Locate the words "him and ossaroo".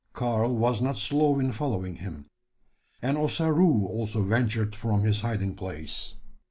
1.97-3.85